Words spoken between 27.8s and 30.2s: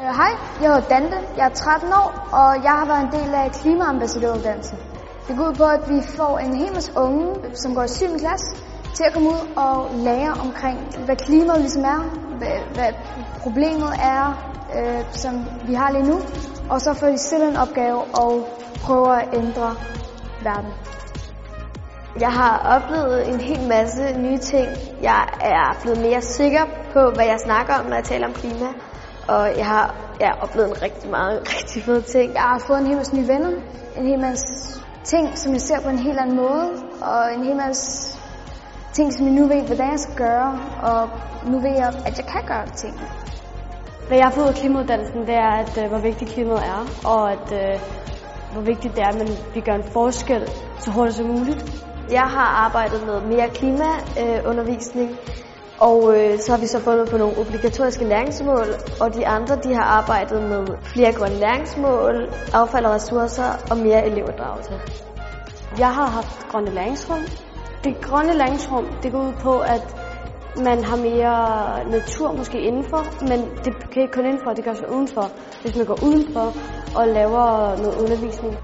når jeg taler om klima. Og jeg har,